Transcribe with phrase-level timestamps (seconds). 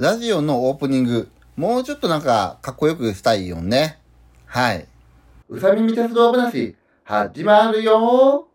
[0.00, 3.98] ラジオのオープニング、もうちょっとなんかかっこよくしたいよね。
[4.46, 4.86] はい。
[5.50, 8.48] うさみみ鉄道話、始まるよ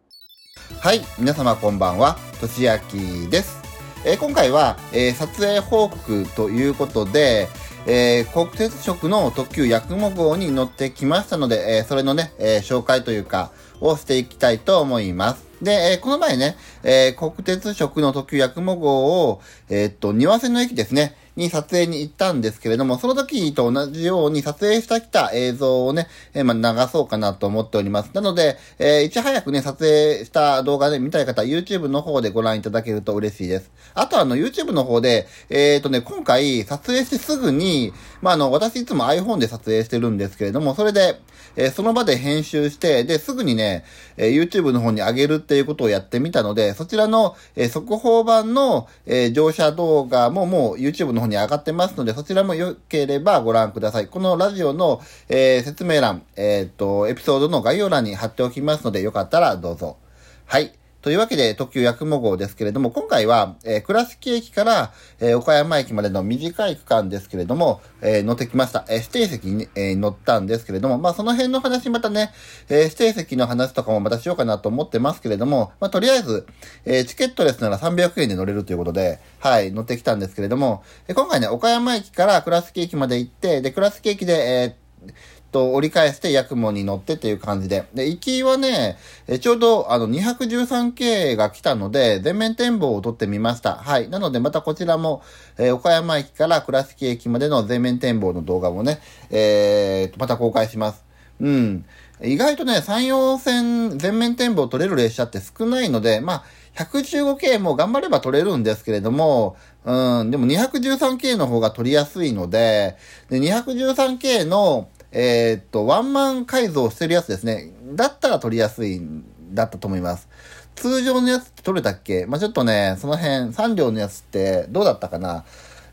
[0.79, 3.61] はい、皆様こんばんは、としあきです。
[4.03, 7.47] えー、今回は、えー、撮影報告ということで、
[7.85, 13.51] えー、国鉄色の特急やくも号に乗ってきましたので、えー、それのね、えー、紹介というか、
[13.81, 15.46] をしていきたいと思います。
[15.62, 28.12] で、えー、この前ね、えー、国鉄色の特急やくも号を、えー、っと、庭瀬の駅ですね、に撮影に行ったんですけれども、その時と同じように撮影してきた映像をね、えー、まあ、流そうかなと思っております。
[28.13, 33.71] なので、えー、いち早くね、撮影した動画で見たい方、YouTube の方でご覧いただけると嬉しいです。
[33.93, 41.20] あとあの、YouTube の方で、えっ、ー、とね、今回撮影してすぐに、まあ、あの、私いつも iPhone で撮影してるんですけれども、それで、
[41.57, 43.84] えー、その場で編集して、で、すぐにね、
[44.17, 54.07] えー、YouTube の方に上げるっていうことをやってみたので、そちらの、えー、速報版の、えー、乗車動画ももう YouTube の方に上がってますので、そちらも良ければご覧ください。
[54.07, 59.98] このラジオの、えー、説明欄、えー、っと、エピソードの概要欄に貼っておきますので、よかったらどうぞ。
[60.46, 60.73] はい。
[61.05, 68.86] というわけで、特急やくも号ですけれども、今回は、えー、倉敷駅から、えー、岡山駅までの短い区間ですけれども、えー、乗ってきました。
[68.89, 72.31] えー、指定席に、えー、乗ったんですけれども、まあ、その辺の話またね、
[72.70, 76.47] えー、指定席の話とかもまたしようかなと思ってますけれども、まあ、とりあえず、
[76.86, 85.14] えー、チケットレスなら300円で乗れるということで、はい、乗ってきたんですけれども、えー、今回ね、岡山駅から倉敷駅まで行って、で、倉敷駅で、えー、
[85.56, 87.86] と、折り返してヤクモに乗ってっていう感じで。
[87.94, 93.75] で、行きはね、えちょうどあの213系が来たので、全面展望を撮ってみました。
[93.75, 94.09] はい。
[94.09, 95.23] なのでまたこちらも、
[95.58, 101.06] えー、岡山駅から倉敷駅までの全面展望の動画もね、えー、また公開します。
[101.39, 101.86] うん。
[102.22, 106.44] 意外とね、山陽線全面展望撮れる列車って少ないので、まあ、
[106.75, 112.97] 115系も頑張れば撮れるんですけれども、うん、でも213系の方が撮りやすいので、
[113.30, 117.72] で、213系の、えー、っと、ワンマン改造してるやつですね。
[117.94, 120.28] だったら撮りやすいんだったと思います。
[120.76, 122.26] 通常のやつって撮れたっけ？
[122.26, 125.46] まあ、ちょっとね、その辺、3両のやつってどうだったかな？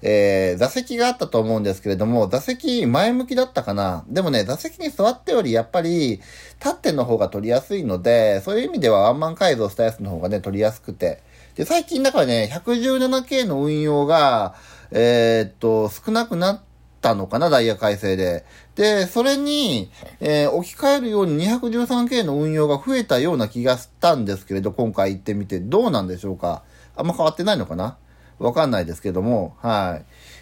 [0.04, 4.04] えー、座席があったと思うんですけれども、座席前向きだったかな？
[4.08, 6.20] でもね、座席に座ってよりやっぱり、
[6.58, 11.22] 立っての方が撮りやすいので、そういう意味ではワンマン改造したやつの方がね、撮りやすくて。
[11.54, 14.56] で、最近だからね、117K の運用が、
[14.90, 16.71] えー、っと、少なくなって、
[17.02, 18.46] たのかな、ダイヤ改正で。
[18.76, 19.90] で、それに、
[20.20, 26.62] えー、置き換えるように 213K の運用が増えたような気がしたんですけれど、今回行ってみてどうなんでしょうか？
[26.96, 27.98] あんま変わってないのかな？
[28.38, 30.00] わかんないですけども、は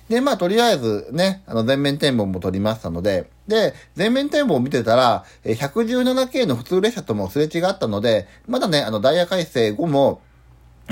[0.09, 0.12] い。
[0.12, 10.22] で、まあ、とりあえずね、あの、全面展望も撮りましたので、で、全面展望を見てたら、117K の普通列車ともすれ違ったので、まだね、あの、ダイヤ改正後も、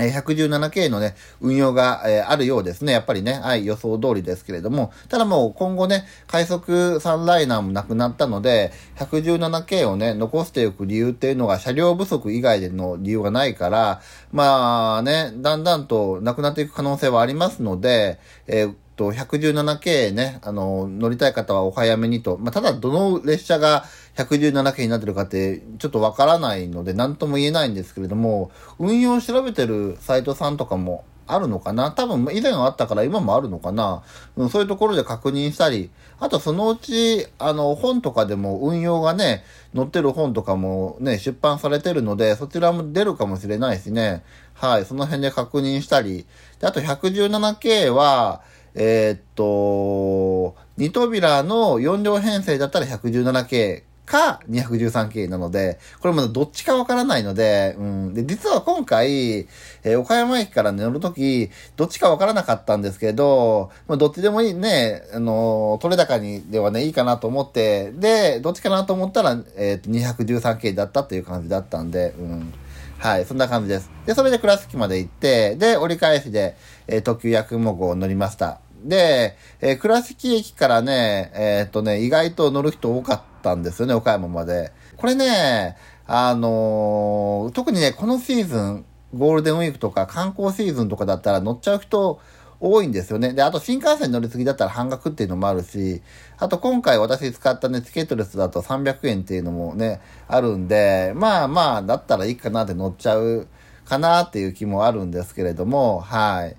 [0.07, 2.93] 117K のね、運用が、え、あるようですね。
[2.93, 4.91] やっぱりね、はい、予想通りですけれども。
[5.09, 14.01] ただもう今後ね、快速3ライナーもなくなったので、117K をね、残しておく理由っていうのが車両不足以外での理由がないから、
[14.31, 22.37] まあね、だんだんとなくなっていく可能性はありますので、えーと、117系ね、あの、乗りたい方はお早めにと。
[22.37, 23.85] まあ、ただ、どの列車が
[24.17, 34.03] 117系になってるかって、ちょっとわからないので、なんとも言えないんですけれども、運用を調べてるサイトさんとかもあるのかな多分、以前はあったから今もあるのかな、
[34.35, 44.23] うん、そういうところで確認したり、あとそのうち、あの、本とかでも運用がね、載ってる本とかもね、出版されてるので、そちらも出るかもしれないしね。
[44.55, 46.25] はい、その辺で確認したり。
[46.59, 48.41] で、あと 117K は、
[48.75, 58.13] えー、っと、2扉の4両編成だったら 117K か 213K なので、これもどっちかわからないので、うん。
[58.13, 59.47] で、実は今回、
[59.83, 72.53] えー、岡山駅から乗るとき、どっちかわからなかったんですけど、まあ、どっちでもいいね、あのー、取れ高にではね、いいかなと思って、で、どっちかなと思ったら、えっ、と、213K だったっていう感じだったんで、うん。
[72.99, 73.89] はい、そんな感じです。
[74.05, 78.59] で、それで倉敷まで行って、で、折り返しで、えー、特急やくも号を乗りました。
[78.83, 84.73] で、えー、倉敷駅からね、えー、っとね、意外と乗る人多かったんですよね、岡山まで。
[84.97, 88.85] これね、あのー、特にね、このシーズン、
[89.15, 92.19] ゴールデンウィークとか観光シーズンとかだったら乗っちゃう人
[92.59, 93.33] 多いんですよね。
[93.33, 96.01] で、あと新幹線乗り継ぎだったら半額っていうのもあるし、
[96.37, 103.47] あと今回私使ったね、チケットレスだと300円っていうのもね、あるんで、まあまあ、だったらいいかなって乗っちゃう
[103.85, 106.55] かなっていう気もあるんですけれども、はい。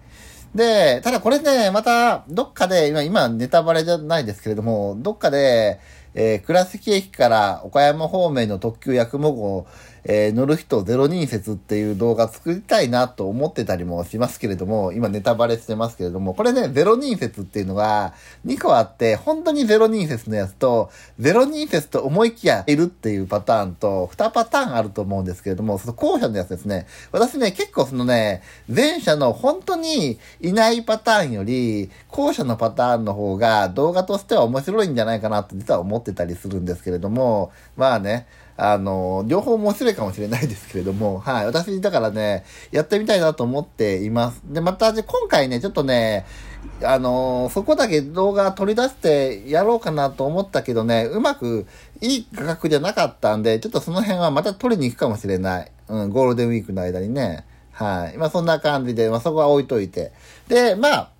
[0.54, 5.80] で、ただこれね、また、どっかで、今、今ネタバレじゃないですけれども、どっかで、
[6.14, 9.66] えー、倉敷駅から岡山方面の特急やくも号、
[10.04, 18.14] えー、乗る人ゼロ人説っていう動画作りたいなと思ってたりもしますけれども、今ネタバレしてますけれども、これね、ゼロ人説っていうのが
[18.46, 26.86] 2個あって、本当にゼロ人説のやつと、ゼロ人説と思いきやいるっていうパターンと、2パターンあると思うんですけれども、その後者のやつですね。
[27.12, 38.26] 私ね、結構そのね、前者の本当にいないパターンより、後者のパターンの方が動画としては面白いんじゃないかなって実は思ってたりするんですけれども、まあね、
[38.62, 41.46] あの、両方面白いかもしれないですけれども、 はい。
[41.46, 44.42] 私、だからね、やってみたいなと思っています。
[44.44, 46.26] で、また、今回ね、ちょっとね、
[46.82, 51.66] あのそこだけ動画取り出してやろうかなと思ったけどね、うまく
[52.02, 55.72] いい価格じゃなかったんで、ちょっとその辺はまた取りに行くかもしれない。
[55.88, 57.46] うん、ゴールデンウィークの間にね。
[57.72, 58.18] はい。
[58.18, 60.12] まあそんな感じで、まあそこは置いといて。
[60.48, 61.10] で、まあ、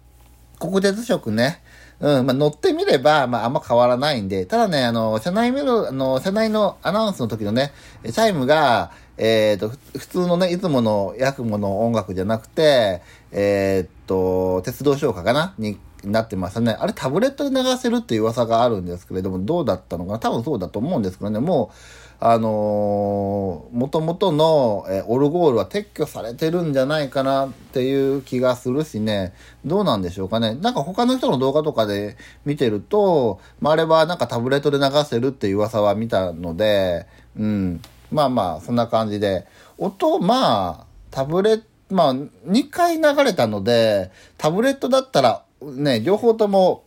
[0.58, 1.62] 国鉄色ね。
[2.00, 7.72] うん、まあ、乗ってみれば、まあ、あんま変わらないんで、ただね、あの、車内メロ、あの、車内のアナウンスの時のね、
[8.04, 13.02] チャイムが、えっ、ー、と、普通のね、いつものヤクモの音楽じゃなくて、
[13.32, 15.54] えっ、ー、と、鉄道唱歌かな？
[15.58, 16.74] になってましたね。
[16.80, 20.18] あれタブレットで流せるっていう噂があるんですけれども、どうだったのかな？
[20.18, 21.76] 多分そうだと思うんですけどね、もう、
[22.22, 29.32] あのー、元々の、えオルゴールは撤去されてるんじゃないかなっていう気がするしね、
[29.64, 30.54] どうなんでしょうかね。
[30.54, 37.06] なんか他の人の動画とかで見てると、まあ、あれはなんかタブレットで流せるっていう噂は見たので、
[37.38, 37.80] うん。
[38.12, 39.46] まあまあ、そんな感じで。
[39.78, 46.84] 音、まあ、タブレット、まあ、2回流れたので、タブレットだったら、ね、両方とも、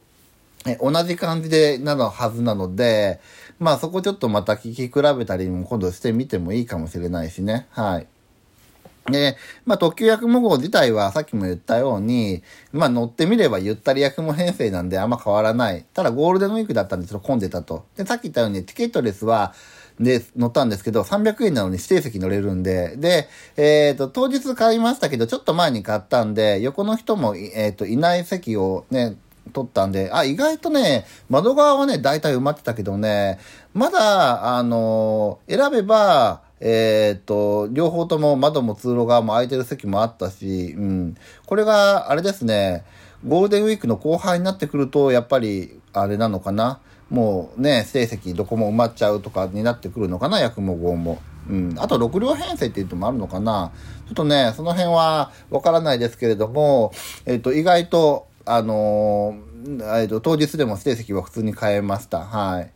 [0.65, 3.19] え同じ感じでなのはずなので、
[3.59, 7.67] まあそこちょっとまた聞き比べたりも今度してみてもいいかもしれないしね。
[7.71, 8.07] はい。
[9.11, 9.35] で、
[9.65, 12.41] まあ、特急やくも号自体はさっきも言ったように、
[12.71, 15.85] まあ、乗ってみればゆったりやくも編成なんであんま変わらない。
[15.93, 17.85] ただ、ゴールデンウィークだったんでちょっと混んでたと。
[17.97, 19.53] で、さっき言ったように、チケットレスは、
[19.99, 23.27] で、乗ったんですけど、300円なのに指定席乗れるんで、で、
[23.57, 29.17] えっ、ー、と、当日買いましたけど、ちょっと前に買ったんで、横の人も、えっ、ー、と、いない席をね、
[29.51, 33.39] 取ったんで、あ、意外とね、窓側はね、大体埋まってたけどね、
[33.73, 41.17] まだ、あの、選べば、えっ、と、両方とも窓も通路側も空いてる席もあったし、うん。
[41.45, 42.85] これが、あれですね、
[43.27, 46.79] ゴールデンウィークの後半になってくると、やっぱり、あれなのかな。
[47.09, 51.19] もうね、成績どこも埋まっちゃうとかになってくるのかな、薬も号も。
[51.49, 51.75] うん。
[51.77, 53.71] あと、6両編成って言ってもあるのかな。
[54.07, 56.93] ちょっとね、その辺はわからないですけれども、
[57.25, 59.35] えっ、と、意外と、あの、
[59.97, 62.19] えっと、当日でも指定席は普通に買えました。
[62.19, 62.71] はい。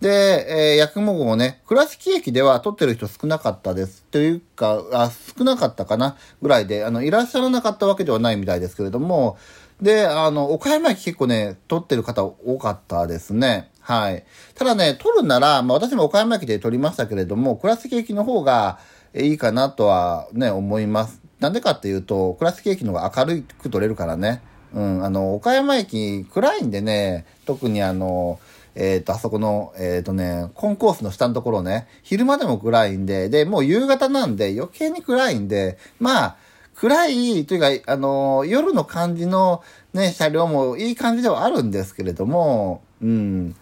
[0.00, 4.04] で、えー、薬もね、倉敷駅では取ってる人少なかったです。
[4.10, 9.38] というか、あ、少なかったかなぐらいで、あの、いらっしゃらなかったわけではないみたいですけれども、
[9.80, 13.70] で、あの、岡山駅結構ね、取ってる方多かったですね。
[13.80, 14.24] はい。
[14.54, 18.78] ただね、取るなら、まあ私も岡山駅で取りましたけれども、倉敷駅の方が
[19.14, 21.20] いいかなとはね、思います。
[21.40, 24.42] なんでかっていうと、倉敷駅の方が明るく取れるからね。
[24.74, 28.40] うん、あの、岡山駅暗いんでね、特にあの、
[28.74, 36.36] えっ、ー、と、あそこの、えっ、ー、とね、コンコースの下のところね、昼間でも暗いんで、で、もう夕方なんで余計に暗いんで、まあ、
[36.74, 39.62] 暗いというか、あの、夜の感じの
[39.92, 43.54] ね、車両もいい感じではあるんですけれども、うん。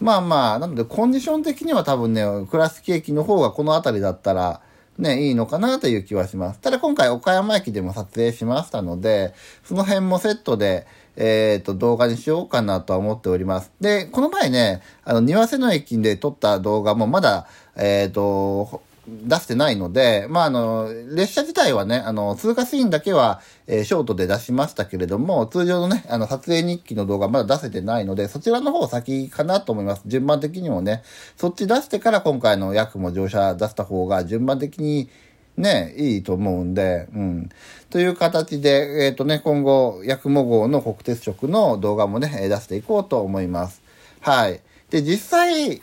[0.00, 4.60] まあまあ、なのでコンディション的には多分ね、倉敷駅の方がこの辺りだったら、
[4.98, 6.60] ね、いいのかなという気はします。
[6.60, 10.86] ただ今回岡山駅でも撮影しましたので、その辺もセットで、
[11.16, 13.72] えっ、ー、と、動画にしようかなとは思っております。
[13.80, 17.46] で、この前ね、あの、庭瀬の駅で撮った動画もまだ、
[17.76, 30.02] えっ、ー、と、出してないので、まあ、あの、列車自体はね、あの、通過シーンだけは、えー、ショートで出しましたけれども、通常のね、あの、撮影日記の動画まだ出せてないので、そちらの方先かなと思います。
[30.06, 31.02] 順番的にもね、
[31.36, 35.08] そっち出してから今回の役も乗車出した方が順番的に
[35.56, 37.48] ね、いいと思うんで、うん。
[37.90, 43.82] という形で、えっ、ー、とね、今後、薬も号の国鉄色の動画もね、出していこうと思います。
[44.20, 44.60] はい。
[44.90, 45.80] で、実際、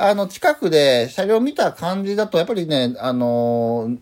[0.00, 3.98] あの、近くで車両見た感じだと、やっぱりね、あのー、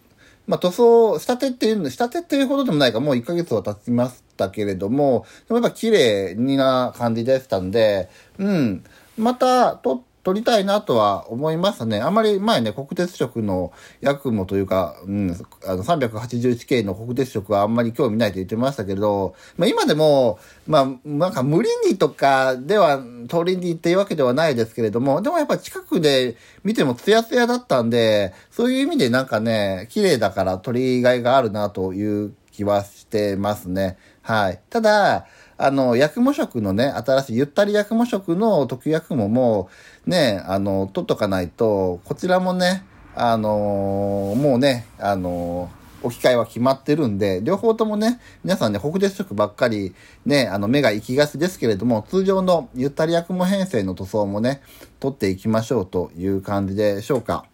[0.47, 8.85] まあ、塗装、仕立てっていうの、仕立てっていうほどでもないか、もう1ヶ月は経ちましたけれども、でもやっぱ綺麗な感じでしたんで、うん。
[9.17, 12.01] また、撮っ撮りたいなとは思いますね。
[12.01, 33.97] あまり前ね、国鉄色のヤクモというか、うん、あの 381K の国鉄色はあんまり興味ないと言ってましたけど、まあ今でも、まあなんか無理にとかでは撮りにっていうわけではないですけれども、でもやっぱ近くで見てもツヤツヤだったんで、そういう意味でなんかね、綺麗だから撮りがいがあるなという気はしてますね。
[34.23, 34.61] はい。
[34.71, 35.27] ただ、
[35.59, 39.71] あの、薬務色のね、新しいゆったり薬務色の特約もも
[40.07, 42.85] う、ね、あの、取っとかないと、こちらもね、
[43.15, 49.95] あのーもうね、あのー置き換えは決まってるんで、両方ともね、皆さんね、北鉄色ばっかり
[50.25, 54.63] ね、あの、目が行きがちですけれども、通常のゆったり役も編成の塗装もね、
[55.01, 57.47] 取っていきましょうという感じでしょうか。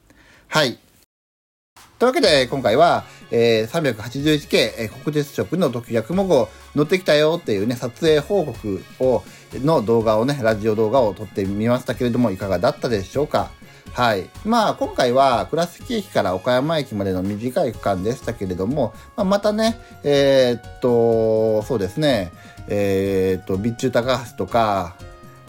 [0.48, 0.78] はい。
[1.98, 9.22] というわけで、今回は、えー、381系、えー、国鉄色の特約模号乗ってきたよっていうね、撮影報告を、
[9.54, 13.50] の動画をね、ラジオ動画を撮ってみましたけれども、いかがだったでしょうか？
[13.92, 14.30] はい。
[14.44, 22.32] まあ、今回は倉敷駅から岡山駅までの短い区間でしたけれども、まあ、またね、えー、っと、そうですね、
[22.68, 24.96] えー、っと、備中高橋とか、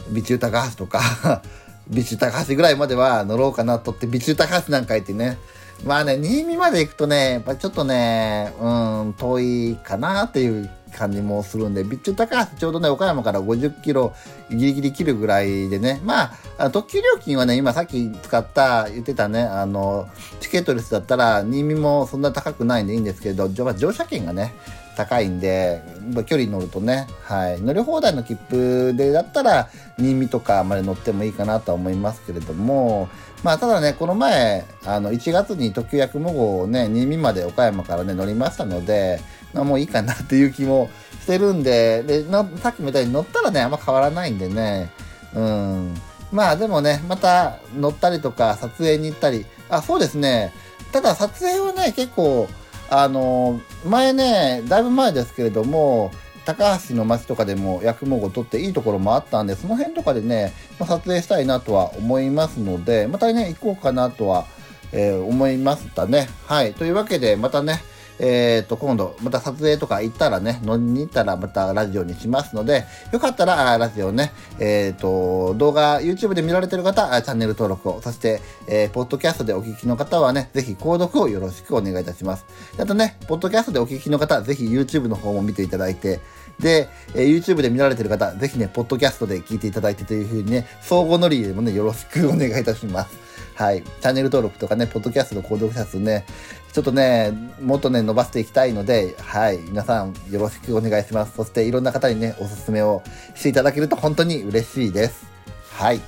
[0.07, 1.41] 備中高橋とか、
[1.89, 5.37] 備中高橋ぐらいまでは乗ろうかなとって、備中高橋なんか行ってね、
[5.85, 8.69] まあね、新見まで行くとね、やっぱちょっとね、う
[9.09, 14.13] ん、遠いかなっていう感じもするんで、備中高橋ちょうどね、岡山から50キロ
[14.49, 20.07] ギリギリ切るぐらいでね、まあ、特急料金はね、今さっき使った、言ってたね、あの、
[20.39, 24.53] チケットレスだったら、新見もそんな高くないんでいいんですけど、乗車券がね、
[24.95, 25.81] 高いんで、
[26.25, 33.09] 距離乗るとね、はい、乗り放題の切符でだったら、新見とかまで乗ってもいいかなとは思いますけれども、
[33.43, 39.19] まあ、ただね、この前、あの、1月に特急やくも号をね、新見まで岡山からね、乗りましたので、
[39.61, 40.89] あ、もういいかなっていう気も
[41.21, 42.25] してるんで、で、
[42.61, 44.89] さっきみたいに乗ったらね、あんま変わらないんでね、
[45.33, 45.95] うん。
[46.31, 50.53] まあでもね、また乗ったりとか撮影に行ったり、あ、そうですね。
[50.91, 52.47] ただ撮影はね、結構、
[52.89, 56.11] あの、前ね、だいぶ前ですけれども、
[56.45, 64.45] 高橋の街とかでも薬毛を撮っていいところもあったんで、その辺とかでね、まあ、撮影したいなとは思いますので、またね、行こうかなとは、
[64.91, 66.29] えー、思いましたね。
[66.45, 66.73] はい。
[66.73, 67.81] というわけで、またね、
[68.19, 82.45] えっ、ー、と、今度、また撮影とか行ったらね、乗りに行ったらまたラジオにしますので、よかったら、ラジオね、えっ、ー、と、動画、YouTube で見られてる方、チャンネル登録を、そして、えー、ポッドキャストでお聞きの方はね、ぜひ購読をよろしくお願いいたします。
[82.77, 86.19] あとね、ポッドキャストでお聞きの方、ぜひ YouTube の方も見ていただいて、
[86.59, 93.33] で、えー、YouTube で見られてる方、ぜひね、ポッドキャストで聞いていただいてというふうにね、相互乗りでもね、よろしくお願いいたします。
[93.55, 93.83] はい。
[93.83, 96.25] チャンネル登録とかね、ポッドキャストの購読者数ね、
[96.73, 99.59] ちょっとね、もっとね、伸ばしていきたいので、はい。
[99.59, 101.35] 皆さん、よろしくお願いします。
[101.35, 103.03] そして、いろんな方にね、おすすめを
[103.35, 105.27] していただけると本当に嬉しいです。
[105.69, 106.01] はい。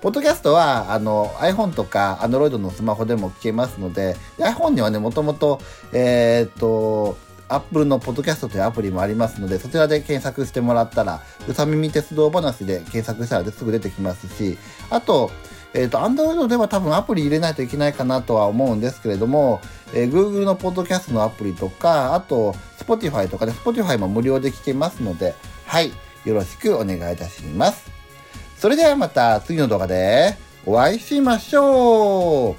[0.00, 5.60] ポッドキャストは、あの、iPhone とか Android のスマホでも聞けますので、iPhone にはね、もともと、
[5.92, 7.18] えー、っと、
[7.50, 14.56] Apple のポッドキャストというアプリもありますので、そちらで検索してもらったら、うさ耳鉄道話で検索したらすぐ出てきますし、
[14.88, 15.30] あと、
[15.74, 19.60] えっ、ー、と、Android では多分アプリ入れないといけないかなとは思うんですけれども、
[19.92, 25.34] えー、Google のポッドキャストのアプリとか、あと、Spotify とかで、ね、Spotify も無料で聞けますので、
[25.66, 25.92] はい、
[26.24, 27.90] よろしくお願いいたします。
[28.56, 32.56] それではまた次の動画でお会いしましょう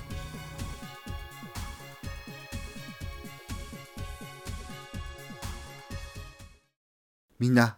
[7.37, 7.77] みんな、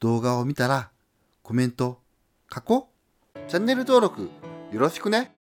[0.00, 0.90] 動画を見たら
[1.42, 2.00] コメント
[2.52, 2.90] 書こ
[3.34, 4.28] うチャンネル登録
[4.70, 5.37] よろしくね。